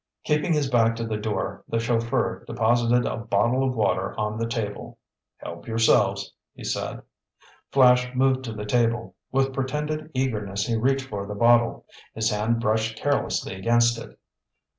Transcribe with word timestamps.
Keeping 0.23 0.53
his 0.53 0.67
back 0.67 0.95
to 0.95 1.05
the 1.05 1.15
door, 1.15 1.63
the 1.67 1.77
chauffeur 1.79 2.43
deposited 2.47 3.05
a 3.05 3.17
bottle 3.17 3.63
of 3.63 3.75
water 3.75 4.19
on 4.19 4.39
the 4.39 4.47
table. 4.47 4.97
"Help 5.37 5.67
yourselves," 5.67 6.33
he 6.55 6.63
said. 6.63 7.03
Flash 7.71 8.11
moved 8.15 8.43
to 8.45 8.51
the 8.51 8.65
table. 8.65 9.13
With 9.31 9.53
pretended 9.53 10.09
eagerness 10.15 10.65
he 10.65 10.75
reached 10.75 11.05
for 11.07 11.27
the 11.27 11.35
bottle. 11.35 11.85
His 12.15 12.31
hand 12.31 12.59
brushed 12.59 12.97
carelessly 12.97 13.53
against 13.53 13.99
it. 13.99 14.17